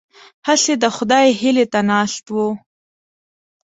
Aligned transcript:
هسې 0.47 0.73
د 0.83 0.85
خدای 0.95 1.27
هیلې 1.39 1.65
ته 1.73 1.79
ناست 1.91 2.25
وو. 2.33 2.47